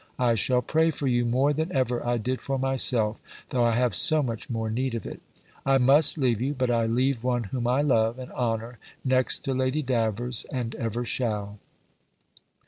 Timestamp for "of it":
4.95-5.21